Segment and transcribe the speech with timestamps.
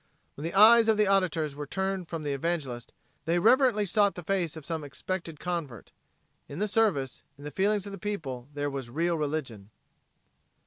[0.33, 2.91] When the eyes of the auditors were turned from the evangelist
[3.25, 5.91] they reverently sought the face of some expected convert.
[6.49, 9.69] In the service, in the feelings of the people there was real religion.